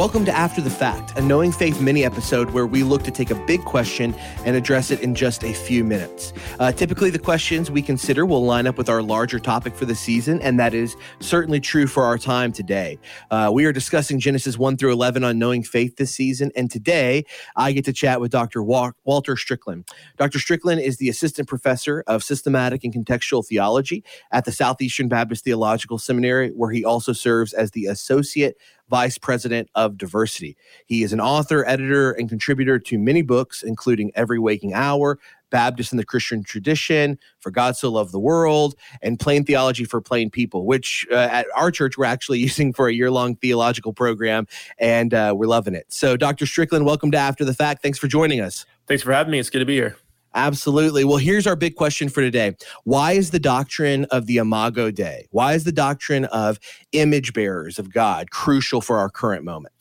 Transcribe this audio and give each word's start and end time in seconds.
Welcome 0.00 0.24
to 0.24 0.32
After 0.32 0.62
the 0.62 0.70
Fact, 0.70 1.12
a 1.18 1.20
Knowing 1.20 1.52
Faith 1.52 1.82
mini 1.82 2.06
episode 2.06 2.52
where 2.52 2.66
we 2.66 2.82
look 2.82 3.02
to 3.02 3.10
take 3.10 3.30
a 3.30 3.34
big 3.44 3.62
question 3.66 4.14
and 4.46 4.56
address 4.56 4.90
it 4.90 5.00
in 5.00 5.14
just 5.14 5.44
a 5.44 5.52
few 5.52 5.84
minutes. 5.84 6.32
Uh, 6.58 6.72
typically, 6.72 7.10
the 7.10 7.18
questions 7.18 7.70
we 7.70 7.82
consider 7.82 8.24
will 8.24 8.42
line 8.42 8.66
up 8.66 8.78
with 8.78 8.88
our 8.88 9.02
larger 9.02 9.38
topic 9.38 9.74
for 9.74 9.84
the 9.84 9.94
season, 9.94 10.40
and 10.40 10.58
that 10.58 10.72
is 10.72 10.96
certainly 11.18 11.60
true 11.60 11.86
for 11.86 12.02
our 12.04 12.16
time 12.16 12.50
today. 12.50 12.98
Uh, 13.30 13.50
we 13.52 13.66
are 13.66 13.72
discussing 13.72 14.18
Genesis 14.18 14.56
1 14.56 14.78
through 14.78 14.90
11 14.90 15.22
on 15.22 15.38
Knowing 15.38 15.62
Faith 15.62 15.96
this 15.96 16.14
season, 16.14 16.50
and 16.56 16.70
today 16.70 17.22
I 17.56 17.72
get 17.72 17.84
to 17.84 17.92
chat 17.92 18.22
with 18.22 18.30
Dr. 18.30 18.62
Walter 18.62 19.36
Strickland. 19.36 19.86
Dr. 20.16 20.38
Strickland 20.38 20.80
is 20.80 20.96
the 20.96 21.10
Assistant 21.10 21.46
Professor 21.46 22.04
of 22.06 22.24
Systematic 22.24 22.84
and 22.84 22.94
Contextual 22.94 23.46
Theology 23.46 24.02
at 24.32 24.46
the 24.46 24.52
Southeastern 24.52 25.08
Baptist 25.08 25.44
Theological 25.44 25.98
Seminary, 25.98 26.52
where 26.52 26.70
he 26.70 26.86
also 26.86 27.12
serves 27.12 27.52
as 27.52 27.72
the 27.72 27.84
Associate 27.84 28.56
Vice 28.90 29.18
President 29.18 29.70
of 29.76 29.96
Diversity. 29.96 30.56
He 30.84 31.04
is 31.04 31.12
an 31.12 31.20
author, 31.20 31.64
editor, 31.66 32.10
and 32.10 32.28
contributor 32.28 32.80
to 32.80 32.98
many 32.98 33.22
books, 33.22 33.62
including 33.62 34.10
Every 34.16 34.40
Waking 34.40 34.74
Hour, 34.74 35.20
Baptist 35.50 35.92
in 35.92 35.98
the 35.98 36.04
Christian 36.04 36.42
Tradition, 36.42 37.18
For 37.38 37.52
God 37.52 37.76
So 37.76 37.88
Loved 37.88 38.12
the 38.12 38.18
World, 38.18 38.74
and 39.00 39.18
Plain 39.18 39.44
Theology 39.44 39.84
for 39.84 40.00
Plain 40.00 40.30
People, 40.30 40.66
which 40.66 41.06
uh, 41.12 41.14
at 41.14 41.46
our 41.54 41.70
church 41.70 41.96
we're 41.96 42.04
actually 42.04 42.38
using 42.48 42.72
for 42.72 42.88
a 42.88 42.92
year 42.92 43.12
long 43.12 43.36
theological 43.36 43.92
program, 43.92 44.48
and 44.78 45.14
uh, 45.14 45.34
we're 45.36 45.46
loving 45.46 45.74
it. 45.74 45.86
So, 45.88 46.16
Dr. 46.16 46.44
Strickland, 46.44 46.84
welcome 46.84 47.12
to 47.12 47.18
After 47.18 47.44
the 47.44 47.54
Fact. 47.54 47.82
Thanks 47.82 47.98
for 47.98 48.08
joining 48.08 48.40
us. 48.40 48.66
Thanks 48.88 49.04
for 49.04 49.12
having 49.12 49.30
me. 49.30 49.38
It's 49.38 49.50
good 49.50 49.60
to 49.60 49.64
be 49.64 49.76
here. 49.76 49.96
Absolutely. 50.34 51.04
Well, 51.04 51.16
here's 51.16 51.46
our 51.46 51.56
big 51.56 51.74
question 51.74 52.08
for 52.08 52.20
today. 52.20 52.54
Why 52.84 53.12
is 53.12 53.30
the 53.30 53.40
doctrine 53.40 54.04
of 54.06 54.26
the 54.26 54.36
Imago 54.36 54.90
Dei, 54.90 55.26
why 55.30 55.54
is 55.54 55.64
the 55.64 55.72
doctrine 55.72 56.26
of 56.26 56.60
image 56.92 57.32
bearers 57.32 57.78
of 57.78 57.92
God 57.92 58.30
crucial 58.30 58.80
for 58.80 58.98
our 58.98 59.10
current 59.10 59.44
moment? 59.44 59.74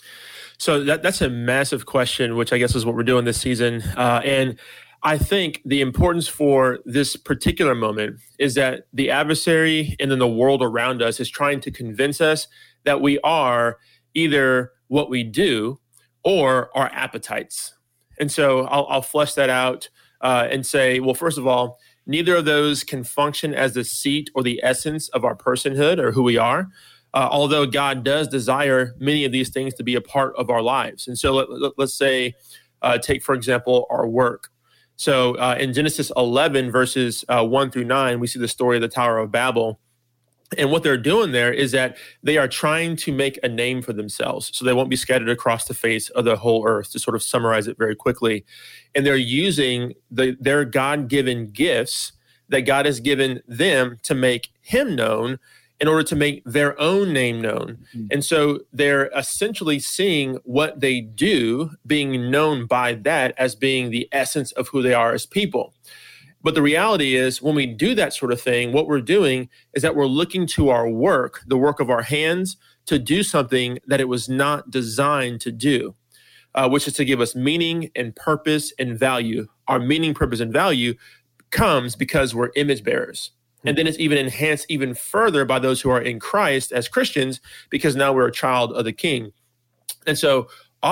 So 0.57 0.83
that, 0.83 1.03
that's 1.03 1.21
a 1.21 1.29
massive 1.29 1.85
question, 1.85 2.35
which 2.35 2.51
I 2.51 2.57
guess 2.57 2.75
is 2.75 2.85
what 2.85 2.95
we're 2.95 3.03
doing 3.03 3.25
this 3.25 3.39
season. 3.39 3.81
Uh, 3.95 4.21
and 4.25 4.59
I 5.03 5.17
think 5.17 5.61
the 5.63 5.81
importance 5.81 6.27
for 6.27 6.79
this 6.83 7.15
particular 7.15 7.73
moment 7.73 8.19
is 8.37 8.55
that 8.55 8.87
the 8.91 9.11
adversary 9.11 9.95
and 9.99 10.11
then 10.11 10.19
the 10.19 10.27
world 10.27 10.61
around 10.61 11.01
us 11.01 11.19
is 11.19 11.29
trying 11.29 11.61
to 11.61 11.71
convince 11.71 12.19
us 12.19 12.47
that 12.83 12.99
we 12.99 13.19
are 13.19 13.77
either 14.13 14.71
what 14.87 15.09
we 15.09 15.23
do 15.23 15.79
or 16.23 16.75
our 16.75 16.89
appetites. 16.91 17.75
And 18.19 18.29
so 18.29 18.65
I'll, 18.65 18.87
I'll 18.89 19.01
flesh 19.01 19.35
that 19.35 19.49
out 19.49 19.89
uh, 20.21 20.47
and 20.49 20.65
say, 20.65 20.99
well, 20.99 21.13
first 21.13 21.37
of 21.37 21.47
all, 21.47 21.79
neither 22.05 22.35
of 22.35 22.45
those 22.45 22.83
can 22.83 23.03
function 23.03 23.53
as 23.53 23.73
the 23.73 23.83
seat 23.83 24.29
or 24.35 24.43
the 24.43 24.59
essence 24.63 25.09
of 25.09 25.23
our 25.23 25.35
personhood 25.35 25.99
or 25.99 26.11
who 26.11 26.23
we 26.23 26.37
are. 26.37 26.67
Uh, 27.13 27.27
although 27.31 27.65
God 27.65 28.03
does 28.03 28.27
desire 28.27 28.93
many 28.99 29.25
of 29.25 29.31
these 29.31 29.49
things 29.49 29.73
to 29.75 29.83
be 29.83 29.95
a 29.95 30.01
part 30.01 30.35
of 30.37 30.49
our 30.51 30.61
lives. 30.61 31.07
And 31.07 31.17
so 31.17 31.33
let, 31.33 31.49
us 31.49 31.73
let, 31.77 31.89
say, 31.89 32.35
uh, 32.83 32.99
take 32.99 33.23
for 33.23 33.33
example, 33.33 33.87
our 33.89 34.07
work. 34.07 34.49
So 34.95 35.35
uh, 35.35 35.55
in 35.59 35.73
Genesis 35.73 36.11
11, 36.15 36.71
verses 36.71 37.25
uh, 37.29 37.43
1 37.43 37.71
through 37.71 37.85
9, 37.85 38.19
we 38.19 38.27
see 38.27 38.37
the 38.37 38.47
story 38.47 38.77
of 38.77 38.81
the 38.81 38.89
Tower 38.89 39.17
of 39.17 39.31
Babel. 39.31 39.79
And 40.57 40.71
what 40.71 40.81
they're 40.81 40.97
doing 40.97 41.31
there 41.31 41.53
is 41.53 41.71
that 41.73 41.97
they 42.23 42.37
are 42.37 42.47
trying 42.47 42.95
to 42.97 43.11
make 43.11 43.39
a 43.43 43.47
name 43.47 43.81
for 43.81 43.93
themselves 43.93 44.49
so 44.53 44.65
they 44.65 44.73
won't 44.73 44.89
be 44.89 44.95
scattered 44.95 45.29
across 45.29 45.65
the 45.65 45.73
face 45.73 46.09
of 46.09 46.25
the 46.25 46.37
whole 46.37 46.65
earth, 46.67 46.91
to 46.91 46.99
sort 46.99 47.15
of 47.15 47.21
summarize 47.21 47.67
it 47.67 47.77
very 47.77 47.95
quickly. 47.95 48.45
And 48.95 49.05
they're 49.05 49.15
using 49.15 49.93
the, 50.09 50.35
their 50.39 50.65
God 50.65 51.07
given 51.07 51.51
gifts 51.51 52.13
that 52.49 52.61
God 52.61 52.87
has 52.87 52.99
given 52.99 53.41
them 53.47 53.99
to 54.03 54.15
make 54.15 54.49
Him 54.61 54.95
known 54.95 55.39
in 55.79 55.87
order 55.87 56.03
to 56.03 56.15
make 56.15 56.43
their 56.43 56.79
own 56.79 57.13
name 57.13 57.39
known. 57.39 57.77
Mm-hmm. 57.95 58.07
And 58.11 58.25
so 58.25 58.59
they're 58.73 59.07
essentially 59.15 59.79
seeing 59.79 60.35
what 60.43 60.81
they 60.81 60.99
do 60.99 61.71
being 61.85 62.29
known 62.29 62.65
by 62.65 62.95
that 62.95 63.33
as 63.37 63.55
being 63.55 63.89
the 63.89 64.09
essence 64.11 64.51
of 64.53 64.69
who 64.69 64.81
they 64.81 64.93
are 64.93 65.13
as 65.13 65.25
people. 65.25 65.73
But 66.41 66.55
the 66.55 66.61
reality 66.61 67.15
is, 67.15 67.41
when 67.41 67.55
we 67.55 67.65
do 67.65 67.93
that 67.95 68.13
sort 68.13 68.31
of 68.31 68.41
thing, 68.41 68.71
what 68.71 68.87
we're 68.87 69.01
doing 69.01 69.49
is 69.73 69.81
that 69.81 69.95
we're 69.95 70.05
looking 70.05 70.47
to 70.47 70.69
our 70.69 70.89
work, 70.89 71.41
the 71.47 71.57
work 71.57 71.79
of 71.79 71.89
our 71.89 72.01
hands, 72.01 72.55
to 72.85 72.97
do 72.97 73.23
something 73.23 73.79
that 73.87 73.99
it 73.99 74.07
was 74.07 74.29
not 74.29 74.71
designed 74.71 75.41
to 75.41 75.51
do, 75.51 75.95
uh, 76.55 76.69
which 76.69 76.87
is 76.87 76.93
to 76.93 77.05
give 77.05 77.19
us 77.19 77.35
meaning 77.35 77.91
and 77.95 78.15
purpose 78.15 78.71
and 78.79 78.97
value. 78.97 79.47
Our 79.67 79.79
meaning, 79.79 80.13
purpose, 80.13 80.39
and 80.39 80.53
value 80.53 80.95
comes 81.51 81.95
because 81.95 82.33
we're 82.33 82.51
image 82.55 82.83
bearers. 82.83 83.31
And 83.65 83.77
then 83.77 83.87
it's 83.87 83.99
even 83.99 84.17
enhanced 84.17 84.65
even 84.69 84.93
further 84.93 85.43
by 85.43 85.59
those 85.59 85.81
who 85.81 85.89
are 85.89 86.01
in 86.01 86.19
Christ 86.19 86.71
as 86.71 86.87
Christians, 86.87 87.41
because 87.69 87.95
now 87.97 88.13
we're 88.13 88.27
a 88.27 88.31
child 88.31 88.71
of 88.71 88.85
the 88.85 88.93
King. 88.93 89.33
And 90.07 90.17
so, 90.17 90.47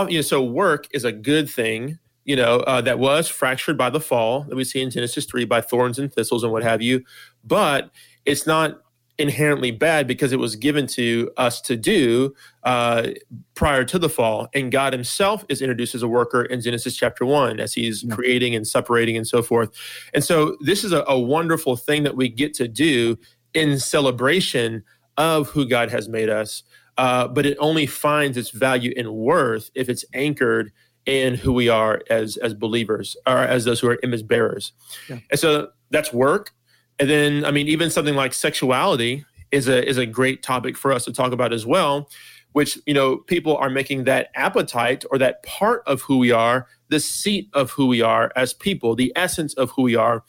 you 0.09 0.17
know, 0.17 0.21
so 0.21 0.43
work 0.43 0.87
is 0.91 1.05
a 1.05 1.13
good 1.13 1.49
thing 1.49 1.97
you 2.27 2.35
know, 2.35 2.57
uh, 2.59 2.81
that 2.81 2.99
was 2.99 3.29
fractured 3.29 3.77
by 3.77 3.89
the 3.89 4.01
fall 4.01 4.43
that 4.43 4.55
we 4.55 4.65
see 4.65 4.81
in 4.81 4.91
Genesis 4.91 5.25
3 5.25 5.45
by 5.45 5.61
thorns 5.61 5.97
and 5.97 6.13
thistles 6.13 6.43
and 6.43 6.51
what 6.51 6.61
have 6.61 6.81
you. 6.81 7.03
But 7.43 7.89
it's 8.25 8.45
not 8.45 8.81
inherently 9.17 9.71
bad 9.71 10.07
because 10.07 10.33
it 10.33 10.37
was 10.37 10.57
given 10.57 10.85
to 10.85 11.31
us 11.37 11.61
to 11.61 11.77
do 11.77 12.35
uh, 12.63 13.07
prior 13.55 13.85
to 13.85 13.97
the 13.97 14.09
fall. 14.09 14.49
And 14.53 14.71
God 14.71 14.91
himself 14.91 15.45
is 15.47 15.61
introduced 15.61 15.95
as 15.95 16.03
a 16.03 16.07
worker 16.07 16.43
in 16.43 16.61
Genesis 16.61 16.97
chapter 16.97 17.25
1 17.25 17.61
as 17.61 17.73
he's 17.73 18.03
yeah. 18.03 18.13
creating 18.13 18.53
and 18.53 18.67
separating 18.67 19.15
and 19.15 19.25
so 19.25 19.41
forth. 19.41 19.71
And 20.13 20.21
so 20.21 20.57
this 20.59 20.83
is 20.83 20.91
a, 20.91 21.05
a 21.07 21.17
wonderful 21.17 21.77
thing 21.77 22.03
that 22.03 22.17
we 22.17 22.27
get 22.27 22.53
to 22.55 22.67
do 22.67 23.17
in 23.53 23.79
celebration 23.79 24.83
of 25.15 25.47
who 25.49 25.65
God 25.65 25.89
has 25.91 26.09
made 26.09 26.29
us. 26.29 26.63
Uh, 26.97 27.27
but 27.27 27.45
it 27.45 27.57
only 27.59 27.85
finds 27.85 28.37
its 28.37 28.49
value 28.49 28.93
and 28.97 29.13
worth 29.13 29.71
if 29.75 29.87
it's 29.87 30.03
anchored 30.13 30.73
in 31.07 31.35
who 31.35 31.53
we 31.53 31.69
are 31.69 32.01
as 32.09 32.37
as 32.37 32.53
believers 32.53 33.17
or 33.25 33.37
as 33.37 33.65
those 33.65 33.79
who 33.79 33.87
are 33.87 33.97
image 34.03 34.27
bearers. 34.27 34.73
Yeah. 35.09 35.19
And 35.31 35.39
so 35.39 35.69
that's 35.89 36.13
work. 36.13 36.51
And 36.99 37.09
then 37.09 37.45
I 37.45 37.51
mean 37.51 37.67
even 37.67 37.89
something 37.89 38.15
like 38.15 38.33
sexuality 38.33 39.25
is 39.51 39.67
a 39.67 39.87
is 39.87 39.97
a 39.97 40.05
great 40.05 40.43
topic 40.43 40.77
for 40.77 40.91
us 40.91 41.05
to 41.05 41.13
talk 41.13 41.31
about 41.31 41.53
as 41.53 41.65
well, 41.65 42.09
which 42.51 42.77
you 42.85 42.93
know 42.93 43.17
people 43.17 43.55
are 43.57 43.69
making 43.69 44.03
that 44.03 44.29
appetite 44.35 45.05
or 45.09 45.17
that 45.17 45.41
part 45.43 45.81
of 45.87 46.01
who 46.01 46.17
we 46.17 46.31
are 46.31 46.67
the 46.89 46.99
seat 46.99 47.49
of 47.53 47.71
who 47.71 47.87
we 47.87 48.01
are 48.01 48.31
as 48.35 48.53
people, 48.53 48.95
the 48.95 49.11
essence 49.15 49.53
of 49.55 49.71
who 49.71 49.83
we 49.83 49.95
are 49.95 50.23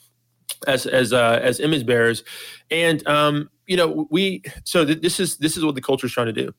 as 0.67 0.85
as 0.85 1.13
uh, 1.13 1.39
as 1.41 1.59
image 1.59 1.85
bearers. 1.85 2.23
And 2.71 3.05
um 3.07 3.49
you 3.69 3.77
know 3.77 4.07
we 4.09 4.43
so 4.65 4.83
th- 4.83 5.01
this 5.01 5.19
is 5.19 5.37
this 5.37 5.55
is 5.55 5.63
what 5.63 5.75
the 5.75 5.81
culture 5.81 6.07
is 6.07 6.11
trying 6.11 6.25
to 6.25 6.33
do 6.33 6.53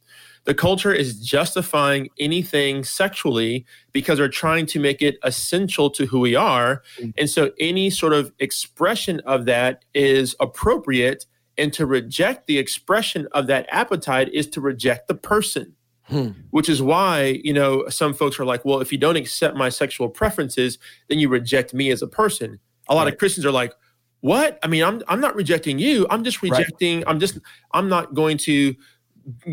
the 0.44 0.54
culture 0.54 0.92
is 0.92 1.20
justifying 1.20 2.08
anything 2.18 2.82
sexually 2.84 3.66
because 3.92 4.18
they're 4.18 4.28
trying 4.28 4.66
to 4.66 4.80
make 4.80 5.02
it 5.02 5.18
essential 5.22 5.90
to 5.90 6.06
who 6.06 6.20
we 6.20 6.34
are. 6.34 6.82
Mm. 6.98 7.12
And 7.18 7.30
so 7.30 7.50
any 7.58 7.90
sort 7.90 8.14
of 8.14 8.32
expression 8.38 9.20
of 9.26 9.44
that 9.46 9.84
is 9.94 10.34
appropriate. 10.40 11.26
And 11.58 11.72
to 11.74 11.84
reject 11.84 12.46
the 12.46 12.58
expression 12.58 13.28
of 13.32 13.48
that 13.48 13.66
appetite 13.70 14.30
is 14.32 14.46
to 14.48 14.60
reject 14.60 15.08
the 15.08 15.14
person. 15.14 15.74
Hmm. 16.04 16.30
Which 16.50 16.68
is 16.68 16.82
why, 16.82 17.40
you 17.44 17.52
know, 17.52 17.88
some 17.88 18.14
folks 18.14 18.40
are 18.40 18.44
like, 18.44 18.64
well, 18.64 18.80
if 18.80 18.90
you 18.90 18.98
don't 18.98 19.14
accept 19.14 19.56
my 19.56 19.68
sexual 19.68 20.08
preferences, 20.08 20.76
then 21.08 21.20
you 21.20 21.28
reject 21.28 21.72
me 21.72 21.92
as 21.92 22.02
a 22.02 22.08
person. 22.08 22.58
A 22.88 22.96
lot 22.96 23.04
right. 23.04 23.12
of 23.12 23.18
Christians 23.20 23.46
are 23.46 23.52
like, 23.52 23.74
what? 24.20 24.58
I 24.62 24.66
mean, 24.66 24.82
I'm 24.82 25.02
I'm 25.08 25.20
not 25.20 25.34
rejecting 25.34 25.78
you. 25.78 26.06
I'm 26.10 26.24
just 26.24 26.42
rejecting, 26.42 26.98
right. 26.98 27.08
I'm 27.08 27.20
just 27.20 27.38
I'm 27.72 27.88
not 27.88 28.14
going 28.14 28.38
to 28.38 28.74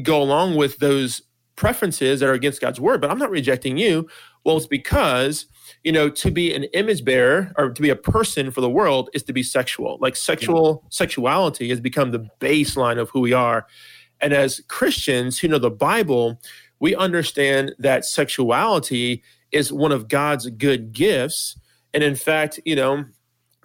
go 0.01 0.21
along 0.21 0.55
with 0.55 0.77
those 0.79 1.21
preferences 1.55 2.19
that 2.19 2.29
are 2.29 2.33
against 2.33 2.61
God's 2.61 2.79
word, 2.79 3.01
but 3.01 3.09
I'm 3.09 3.17
not 3.17 3.29
rejecting 3.29 3.77
you. 3.77 4.07
Well, 4.43 4.57
it's 4.57 4.67
because, 4.67 5.47
you 5.83 5.91
know, 5.91 6.09
to 6.09 6.31
be 6.31 6.53
an 6.53 6.65
image 6.65 7.03
bearer 7.03 7.51
or 7.57 7.71
to 7.71 7.81
be 7.81 7.89
a 7.89 7.95
person 7.95 8.51
for 8.51 8.61
the 8.61 8.69
world 8.69 9.09
is 9.13 9.23
to 9.23 9.33
be 9.33 9.43
sexual. 9.43 9.97
Like 9.99 10.15
sexual 10.15 10.81
yeah. 10.83 10.89
sexuality 10.91 11.69
has 11.69 11.81
become 11.81 12.11
the 12.11 12.29
baseline 12.39 12.99
of 12.99 13.09
who 13.09 13.19
we 13.19 13.33
are. 13.33 13.67
And 14.21 14.33
as 14.33 14.61
Christians 14.67 15.39
who 15.39 15.47
know 15.47 15.59
the 15.59 15.69
Bible, 15.69 16.39
we 16.79 16.95
understand 16.95 17.73
that 17.79 18.05
sexuality 18.05 19.23
is 19.51 19.73
one 19.73 19.91
of 19.91 20.07
God's 20.07 20.49
good 20.51 20.93
gifts. 20.93 21.59
And 21.93 22.03
in 22.03 22.15
fact, 22.15 22.59
you 22.65 22.75
know, 22.75 23.05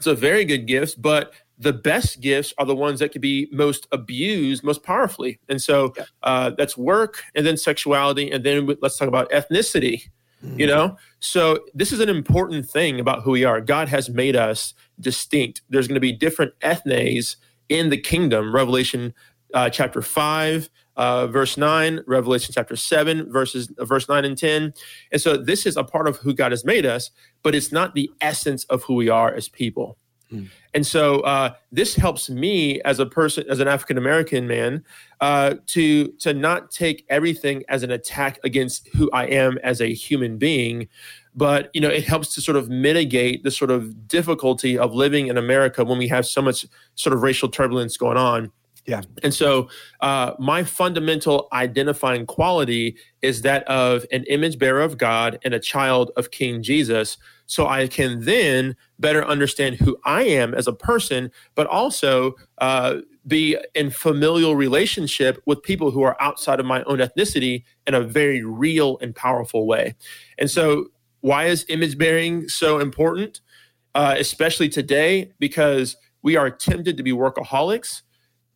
it's 0.03 0.07
a 0.09 0.21
very 0.21 0.45
good 0.45 0.67
gift, 0.67 1.01
but 1.01 1.33
the 1.59 1.73
best 1.73 2.21
gifts 2.21 2.53
are 2.59 2.67
the 2.67 2.75
ones 2.75 2.99
that 2.99 3.13
can 3.13 3.21
be 3.21 3.49
most 3.53 3.87
abused 3.93 4.65
most 4.65 4.83
powerfully. 4.83 5.39
And 5.49 5.63
so 5.63 5.95
uh, 6.25 6.51
that's 6.59 6.77
work 6.77 7.23
and 7.37 7.47
then 7.47 7.57
sexuality. 7.57 8.29
And 8.29 8.43
then 8.43 8.69
let's 8.81 8.97
talk 8.97 9.07
about 9.07 9.31
ethnicity, 9.31 10.11
mm-hmm. 10.45 10.59
you 10.59 10.67
know? 10.67 10.97
So 11.21 11.61
this 11.73 11.93
is 11.93 12.01
an 12.01 12.09
important 12.09 12.69
thing 12.69 12.99
about 12.99 13.23
who 13.23 13.31
we 13.31 13.45
are. 13.45 13.61
God 13.61 13.89
has 13.91 14.11
made 14.11 14.35
us 14.35 14.75
distinct. 14.99 15.63
There's 15.69 15.87
going 15.87 15.95
to 15.95 16.01
be 16.01 16.13
different 16.13 16.53
ethnes 16.63 17.37
in 17.69 17.91
the 17.91 17.97
kingdom. 17.97 18.53
Revelation 18.53 19.15
uh, 19.55 19.71
chapter 19.71 20.03
5, 20.03 20.69
uh, 20.97 21.27
verse 21.27 21.57
9, 21.57 22.01
Revelation 22.07 22.53
chapter 22.55 22.77
7, 22.77 23.33
verses 23.33 23.71
uh, 23.79 23.85
verse 23.85 24.09
9 24.09 24.25
and 24.25 24.37
10. 24.37 24.75
And 25.13 25.21
so 25.21 25.37
this 25.37 25.67
is 25.67 25.77
a 25.77 25.85
part 25.85 26.07
of 26.07 26.19
who 26.19 26.35
God 26.35 26.53
has 26.53 26.65
made 26.65 26.87
us, 26.87 27.11
but 27.43 27.55
it's 27.55 27.73
not 27.73 27.95
the 27.95 28.11
essence 28.21 28.65
of 28.65 28.83
who 28.85 28.95
we 28.95 29.09
are 29.09 29.33
as 29.33 29.49
people. 29.49 29.97
Mm. 30.33 30.49
And 30.75 30.87
so 30.87 31.21
uh, 31.21 31.55
this 31.71 31.95
helps 31.95 32.31
me 32.31 32.81
as 32.83 32.99
a 32.99 33.07
person, 33.07 33.45
as 33.51 33.61
an 33.61 33.69
African 33.69 33.99
American 33.99 34.47
man, 34.47 34.85
uh, 35.21 35.55
to 35.69 36.09
to 36.13 36.33
not 36.33 36.71
take 36.71 37.05
everything 37.11 37.63
as 37.69 37.83
an 37.83 37.91
attack 37.91 38.39
against 38.43 38.89
who 38.89 39.11
I 39.13 39.27
am 39.27 39.59
as 39.63 39.81
a 39.81 39.93
human 39.93 40.39
being, 40.39 40.89
but 41.35 41.71
you 41.75 41.81
know 41.81 41.91
it 41.91 42.05
helps 42.05 42.35
to 42.35 42.41
sort 42.41 42.57
of 42.57 42.71
mitigate 42.71 43.45
the 43.45 43.51
sort 43.51 43.71
of 43.71 44.09
difficulty 44.09 44.79
of 44.79 44.95
living 44.95 45.27
in 45.27 45.37
America 45.37 45.85
when 45.85 45.99
we 45.99 46.09
have 46.09 46.25
so 46.25 46.41
much 46.41 46.65
sort 46.95 47.13
of 47.13 47.23
racial 47.23 47.51
turbulence 47.51 47.99
going 47.99 48.17
on. 48.17 48.51
Yeah. 48.87 49.03
And 49.23 49.33
so 49.33 49.69
uh, 50.01 50.33
my 50.41 50.65
fundamental 50.65 51.49
identifying 51.53 52.27
quality 52.27 52.97
is 53.21 53.43
that 53.43 53.63
of 53.69 54.05
an 54.11 54.25
image 54.25 54.59
bearer 54.59 54.81
of 54.81 54.99
God 54.99 55.39
and 55.45 55.55
a 55.55 55.61
child 55.61 56.11
of 56.17 56.33
King 56.33 56.63
Jesus. 56.65 57.17
So 57.47 57.69
I 57.69 57.87
can 57.87 58.25
then 58.25 58.75
better 58.99 59.25
understand 59.25 59.77
who 59.77 59.97
I 60.05 60.23
am 60.25 60.53
as 60.53 60.67
a 60.67 60.73
person, 60.73 61.31
but 61.55 61.69
also 61.69 62.35
uh, 62.59 62.97
be 63.25 63.57
in 63.75 63.91
familial 63.91 64.57
relationship 64.57 65.41
with 65.47 65.63
people 65.63 65.93
who 65.93 66.03
are 66.03 66.21
outside 66.21 66.59
of 66.59 66.67
my 66.67 66.83
own 66.85 66.99
ethnicity 66.99 67.63
in 67.87 67.95
a 67.95 68.01
very 68.01 68.43
real 68.43 68.99
and 69.01 69.15
powerful 69.15 69.65
way. 69.67 69.95
And 70.39 70.51
so, 70.51 70.87
why 71.21 71.45
is 71.45 71.65
image 71.69 71.97
bearing 71.97 72.49
so 72.49 72.81
important? 72.81 73.41
Uh, 73.95 74.17
especially 74.19 74.69
today, 74.69 75.31
because 75.39 75.97
we 76.23 76.35
are 76.37 76.51
tempted 76.51 76.97
to 76.97 77.03
be 77.03 77.13
workaholics 77.13 78.03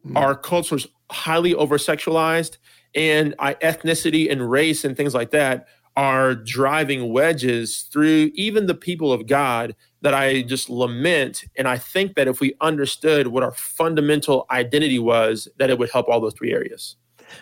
Mm. 0.07 0.17
Our 0.17 0.35
culture 0.35 0.77
is 0.77 0.87
highly 1.11 1.55
over 1.55 1.79
sexualized, 1.79 2.59
and 2.95 3.37
ethnicity 3.39 4.31
and 4.31 4.51
race 4.51 4.85
and 4.85 4.97
things 4.97 5.15
like 5.15 5.31
that 5.31 5.69
are 5.97 6.35
driving 6.35 7.13
wedges 7.13 7.89
through 7.93 8.31
even 8.35 8.67
the 8.67 8.75
people 8.75 9.13
of 9.13 9.27
God 9.27 9.75
that 10.03 10.15
I 10.15 10.43
just 10.43 10.69
lament. 10.69 11.45
And 11.57 11.67
I 11.67 11.79
think 11.79 12.17
that 12.17 12.29
if 12.29 12.41
we 12.41 12.55
understood 12.61 13.29
what 13.29 13.43
our 13.43 13.53
fundamental 13.53 14.47
identity 14.51 14.99
was, 14.99 15.49
that 15.59 15.71
it 15.71 15.79
would 15.79 15.91
help 15.91 16.09
all 16.09 16.21
those 16.21 16.35
three 16.35 16.53
areas. 16.53 16.97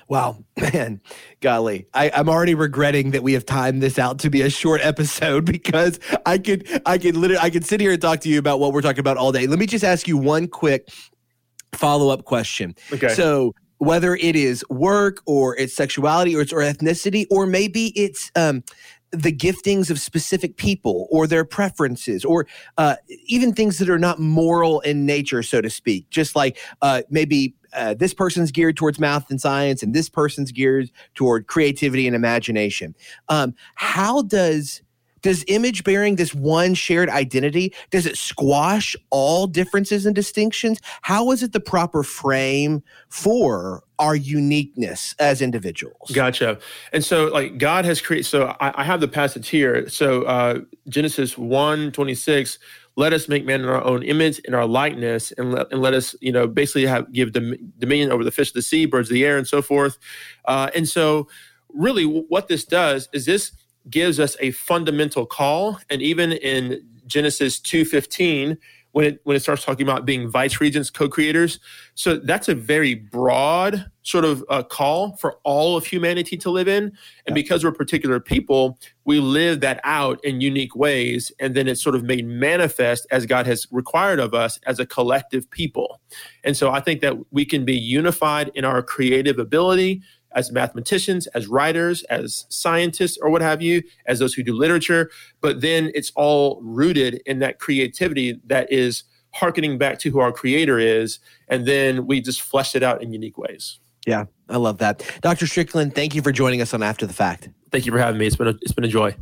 Wow, 0.08 0.44
man, 0.56 1.00
golly, 1.40 1.86
I, 1.94 2.08
am 2.14 2.28
already 2.28 2.54
regretting 2.54 3.10
that 3.10 3.22
we 3.22 3.32
have 3.34 3.44
timed 3.44 3.82
this 3.82 3.98
out 3.98 4.18
to 4.20 4.30
be 4.30 4.42
a 4.42 4.50
short 4.50 4.80
episode 4.82 5.44
because 5.52 5.98
I 6.24 6.38
could, 6.38 6.66
I 6.86 6.98
could 6.98 7.16
literally, 7.16 7.42
I 7.42 7.50
could 7.50 7.64
sit 7.64 7.80
here 7.80 7.92
and 7.92 8.00
talk 8.00 8.20
to 8.20 8.28
you 8.28 8.38
about 8.38 8.60
what 8.60 8.72
we're 8.72 8.82
talking 8.82 9.00
about 9.00 9.16
all 9.16 9.32
day. 9.32 9.46
Let 9.46 9.58
me 9.58 9.66
just 9.66 9.84
ask 9.84 10.08
you 10.08 10.16
one 10.16 10.48
quick 10.48 10.88
follow 11.74 12.10
up 12.10 12.24
question. 12.24 12.74
Okay. 12.92 13.08
So 13.08 13.54
whether 13.78 14.14
it 14.14 14.36
is 14.36 14.64
work 14.70 15.20
or 15.26 15.56
it's 15.56 15.74
sexuality 15.74 16.34
or 16.34 16.40
it's 16.40 16.52
or 16.52 16.60
ethnicity 16.60 17.26
or 17.30 17.46
maybe 17.46 17.88
it's 17.98 18.30
um, 18.36 18.62
the 19.10 19.32
giftings 19.32 19.90
of 19.90 20.00
specific 20.00 20.56
people 20.56 21.06
or 21.10 21.26
their 21.26 21.44
preferences 21.44 22.24
or 22.24 22.46
uh, 22.78 22.96
even 23.26 23.52
things 23.52 23.78
that 23.78 23.88
are 23.88 23.98
not 23.98 24.18
moral 24.18 24.80
in 24.80 25.06
nature, 25.06 25.42
so 25.42 25.60
to 25.60 25.70
speak. 25.70 26.08
Just 26.10 26.34
like 26.34 26.58
uh, 26.82 27.02
maybe 27.10 27.54
uh, 27.72 27.94
this 27.94 28.14
person's 28.14 28.50
geared 28.50 28.76
towards 28.76 28.98
math 28.98 29.30
and 29.30 29.40
science 29.40 29.82
and 29.82 29.94
this 29.94 30.08
person's 30.08 30.52
geared 30.52 30.90
toward 31.14 31.46
creativity 31.46 32.06
and 32.06 32.16
imagination. 32.16 32.94
Um, 33.28 33.54
how 33.74 34.22
does 34.22 34.82
does 35.24 35.42
image 35.48 35.84
bearing 35.84 36.16
this 36.16 36.34
one 36.34 36.74
shared 36.74 37.08
identity 37.08 37.74
does 37.90 38.04
it 38.04 38.16
squash 38.18 38.94
all 39.10 39.46
differences 39.46 40.04
and 40.04 40.14
distinctions? 40.14 40.78
How 41.00 41.30
is 41.30 41.42
it 41.42 41.52
the 41.52 41.60
proper 41.60 42.02
frame 42.02 42.82
for 43.08 43.82
our 43.98 44.14
uniqueness 44.14 45.14
as 45.18 45.40
individuals? 45.40 46.10
Gotcha. 46.12 46.58
And 46.92 47.02
so 47.02 47.26
like 47.28 47.56
god 47.56 47.86
has 47.86 48.02
created 48.02 48.26
so 48.26 48.54
i, 48.60 48.82
I 48.82 48.84
have 48.84 49.00
the 49.00 49.08
passage 49.08 49.48
here. 49.48 49.88
So 49.88 50.22
uh, 50.24 50.60
genesis 50.88 51.38
1 51.38 51.92
26 51.92 52.58
let 52.96 53.12
us 53.12 53.26
make 53.26 53.46
man 53.46 53.62
in 53.62 53.68
our 53.68 53.82
own 53.82 54.02
image 54.02 54.38
in 54.40 54.54
our 54.54 54.66
likeness 54.66 55.32
and 55.32 55.52
let, 55.52 55.72
and 55.72 55.80
let 55.80 55.94
us 55.94 56.14
you 56.20 56.32
know 56.32 56.46
basically 56.46 56.84
have 56.84 57.10
give 57.12 57.32
dom- 57.32 57.72
dominion 57.78 58.12
over 58.12 58.22
the 58.22 58.30
fish 58.30 58.50
of 58.50 58.54
the 58.54 58.62
sea 58.62 58.84
birds 58.84 59.08
of 59.08 59.14
the 59.14 59.24
air 59.24 59.38
and 59.38 59.48
so 59.48 59.62
forth. 59.62 59.96
Uh, 60.44 60.68
and 60.74 60.86
so 60.86 61.26
really 61.72 62.04
what 62.04 62.48
this 62.48 62.64
does 62.64 63.08
is 63.14 63.24
this 63.24 63.52
gives 63.90 64.18
us 64.18 64.36
a 64.40 64.50
fundamental 64.52 65.26
call. 65.26 65.78
And 65.90 66.02
even 66.02 66.32
in 66.32 66.82
Genesis 67.06 67.60
2:15, 67.60 68.58
when 68.92 69.06
it 69.06 69.20
when 69.24 69.36
it 69.36 69.40
starts 69.40 69.64
talking 69.64 69.86
about 69.86 70.06
being 70.06 70.30
vice 70.30 70.60
regents, 70.60 70.88
co-creators, 70.88 71.58
so 71.96 72.16
that's 72.16 72.48
a 72.48 72.54
very 72.54 72.94
broad 72.94 73.90
sort 74.02 74.24
of 74.24 74.44
uh, 74.48 74.62
call 74.62 75.16
for 75.16 75.38
all 75.42 75.76
of 75.76 75.86
humanity 75.86 76.36
to 76.36 76.50
live 76.50 76.68
in. 76.68 76.92
And 77.26 77.34
because 77.34 77.64
we're 77.64 77.72
particular 77.72 78.20
people, 78.20 78.78
we 79.04 79.18
live 79.18 79.60
that 79.60 79.80
out 79.82 80.24
in 80.24 80.40
unique 80.40 80.76
ways, 80.76 81.32
and 81.40 81.56
then 81.56 81.66
it's 81.66 81.82
sort 81.82 81.96
of 81.96 82.04
made 82.04 82.24
manifest 82.24 83.04
as 83.10 83.26
God 83.26 83.46
has 83.46 83.66
required 83.72 84.20
of 84.20 84.32
us 84.32 84.60
as 84.64 84.78
a 84.78 84.86
collective 84.86 85.50
people. 85.50 86.00
And 86.44 86.56
so 86.56 86.70
I 86.70 86.78
think 86.78 87.00
that 87.00 87.16
we 87.32 87.44
can 87.44 87.64
be 87.64 87.76
unified 87.76 88.52
in 88.54 88.64
our 88.64 88.80
creative 88.80 89.40
ability 89.40 90.02
as 90.34 90.50
mathematicians, 90.52 91.26
as 91.28 91.46
writers, 91.46 92.02
as 92.04 92.46
scientists, 92.48 93.18
or 93.20 93.30
what 93.30 93.42
have 93.42 93.62
you, 93.62 93.82
as 94.06 94.18
those 94.18 94.34
who 94.34 94.42
do 94.42 94.54
literature. 94.54 95.10
But 95.40 95.60
then 95.60 95.90
it's 95.94 96.12
all 96.14 96.60
rooted 96.62 97.22
in 97.26 97.38
that 97.40 97.58
creativity 97.58 98.40
that 98.46 98.72
is 98.72 99.04
harkening 99.32 99.78
back 99.78 99.98
to 100.00 100.10
who 100.10 100.20
our 100.20 100.32
creator 100.32 100.78
is. 100.78 101.18
And 101.48 101.66
then 101.66 102.06
we 102.06 102.20
just 102.20 102.40
flesh 102.40 102.74
it 102.74 102.82
out 102.82 103.02
in 103.02 103.12
unique 103.12 103.38
ways. 103.38 103.78
Yeah, 104.06 104.26
I 104.48 104.58
love 104.58 104.78
that. 104.78 105.02
Dr. 105.22 105.46
Strickland, 105.46 105.94
thank 105.94 106.14
you 106.14 106.22
for 106.22 106.30
joining 106.30 106.60
us 106.60 106.74
on 106.74 106.82
After 106.82 107.06
the 107.06 107.14
Fact. 107.14 107.48
Thank 107.70 107.86
you 107.86 107.92
for 107.92 107.98
having 107.98 108.18
me. 108.18 108.26
It's 108.26 108.36
been 108.36 108.48
a, 108.48 108.54
it's 108.62 108.72
been 108.72 108.84
a 108.84 108.88
joy. 108.88 109.16